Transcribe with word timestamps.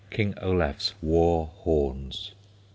KING 0.09 0.33
OLAF'S 0.41 0.95
WAR 0.99 1.45
HORNS. 1.57 2.31